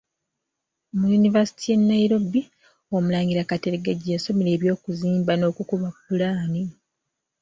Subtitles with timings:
[0.97, 2.41] Mu yunivasite y’e Nairobi
[2.95, 6.63] Omulangira Kateregga gye yasomera eby'okuzimba n’okukuba ppulaani.